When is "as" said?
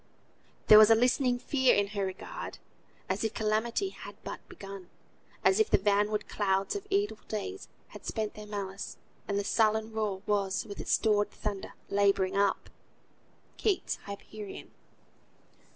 3.07-3.23, 5.45-5.59